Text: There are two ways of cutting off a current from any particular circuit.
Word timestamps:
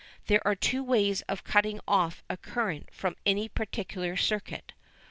There 0.25 0.41
are 0.45 0.55
two 0.55 0.83
ways 0.83 1.21
of 1.29 1.43
cutting 1.43 1.79
off 1.87 2.23
a 2.27 2.35
current 2.35 2.89
from 2.91 3.15
any 3.23 3.47
particular 3.47 4.17
circuit. 4.17 4.73